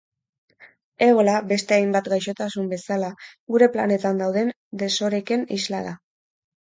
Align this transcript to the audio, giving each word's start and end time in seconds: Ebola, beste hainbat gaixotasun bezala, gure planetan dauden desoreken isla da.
Ebola, 1.07 1.35
beste 1.51 1.75
hainbat 1.77 2.09
gaixotasun 2.15 2.71
bezala, 2.73 3.11
gure 3.57 3.67
planetan 3.79 4.23
dauden 4.25 4.51
desoreken 4.85 5.45
isla 5.59 5.83
da. 5.91 5.93